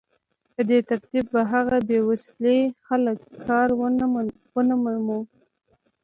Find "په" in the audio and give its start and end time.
0.53-0.61